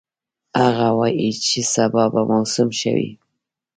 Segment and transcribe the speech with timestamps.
[0.61, 3.09] هغه وایي چې سبا به موسم ښه وي